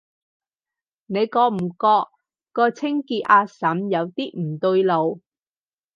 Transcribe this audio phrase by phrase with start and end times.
[1.05, 2.09] 你覺唔覺
[2.53, 5.21] 個清潔阿嬸有啲唔對路？